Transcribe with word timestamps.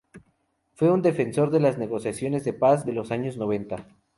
Fue 0.73 0.89
un 0.89 1.03
defensor 1.03 1.51
de 1.51 1.59
las 1.59 1.77
negociaciones 1.77 2.43
de 2.43 2.53
paz 2.53 2.87
de 2.87 2.93
los 2.93 3.11
años 3.11 3.37
noventa. 3.37 3.85